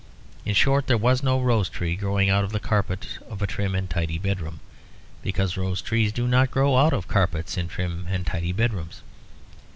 [0.45, 3.75] In short, there was no rose tree growing out of the carpet of a trim
[3.75, 4.59] and tidy bedroom;
[5.21, 9.03] because rose trees do not grow out of carpets in trim and tidy bedrooms.